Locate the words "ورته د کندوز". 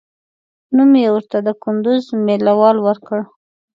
1.13-2.03